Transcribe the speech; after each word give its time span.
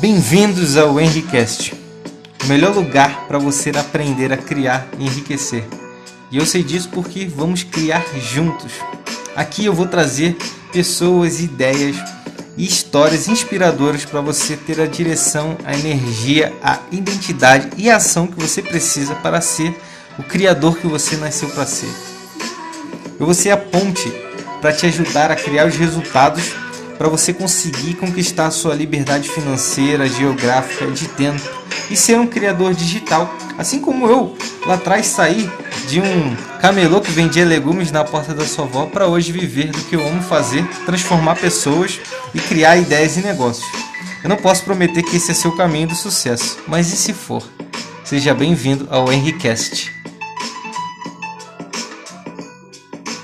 Bem-vindos 0.00 0.78
ao 0.78 0.98
Henricast, 0.98 1.74
o 2.42 2.46
melhor 2.46 2.74
lugar 2.74 3.26
para 3.28 3.38
você 3.38 3.68
aprender 3.68 4.32
a 4.32 4.36
criar 4.38 4.88
e 4.98 5.04
enriquecer. 5.04 5.62
E 6.30 6.38
eu 6.38 6.46
sei 6.46 6.62
disso 6.62 6.88
porque 6.88 7.26
vamos 7.26 7.64
criar 7.64 8.02
juntos. 8.18 8.72
Aqui 9.36 9.66
eu 9.66 9.74
vou 9.74 9.86
trazer 9.86 10.38
pessoas, 10.72 11.40
ideias 11.40 11.96
e 12.56 12.64
histórias 12.64 13.28
inspiradoras 13.28 14.06
para 14.06 14.22
você 14.22 14.56
ter 14.56 14.80
a 14.80 14.86
direção, 14.86 15.58
a 15.66 15.74
energia, 15.74 16.50
a 16.62 16.78
identidade 16.90 17.68
e 17.76 17.90
a 17.90 17.96
ação 17.96 18.26
que 18.26 18.40
você 18.40 18.62
precisa 18.62 19.14
para 19.16 19.42
ser 19.42 19.78
o 20.18 20.22
criador 20.22 20.78
que 20.78 20.86
você 20.86 21.18
nasceu 21.18 21.50
para 21.50 21.66
ser. 21.66 21.94
Eu 23.18 23.26
vou 23.26 23.34
ser 23.34 23.50
a 23.50 23.56
ponte 23.58 24.10
para 24.62 24.72
te 24.72 24.86
ajudar 24.86 25.30
a 25.30 25.36
criar 25.36 25.66
os 25.66 25.76
resultados 25.76 26.54
para 27.00 27.08
você 27.08 27.32
conseguir 27.32 27.94
conquistar 27.94 28.50
sua 28.50 28.74
liberdade 28.74 29.30
financeira, 29.30 30.06
geográfica 30.06 30.86
de 30.90 31.08
tempo 31.08 31.40
e 31.90 31.96
ser 31.96 32.18
um 32.18 32.26
criador 32.26 32.74
digital, 32.74 33.34
assim 33.56 33.80
como 33.80 34.06
eu 34.06 34.36
lá 34.66 34.74
atrás 34.74 35.06
saí 35.06 35.50
de 35.88 35.98
um 35.98 36.36
camelô 36.60 37.00
que 37.00 37.10
vendia 37.10 37.46
legumes 37.46 37.90
na 37.90 38.04
porta 38.04 38.34
da 38.34 38.44
sua 38.44 38.66
avó 38.66 38.84
para 38.84 39.06
hoje 39.06 39.32
viver 39.32 39.68
do 39.68 39.80
que 39.84 39.96
eu 39.96 40.06
amo 40.06 40.20
fazer, 40.20 40.62
transformar 40.84 41.36
pessoas 41.36 41.98
e 42.34 42.38
criar 42.38 42.76
ideias 42.76 43.16
e 43.16 43.22
negócios. 43.22 43.66
Eu 44.22 44.28
não 44.28 44.36
posso 44.36 44.62
prometer 44.62 45.02
que 45.02 45.16
esse 45.16 45.30
é 45.30 45.34
seu 45.34 45.56
caminho 45.56 45.88
do 45.88 45.94
sucesso, 45.94 46.58
mas 46.68 46.92
e 46.92 46.98
se 46.98 47.14
for? 47.14 47.42
Seja 48.04 48.34
bem-vindo 48.34 48.86
ao 48.90 49.10
Henricast. 49.10 49.89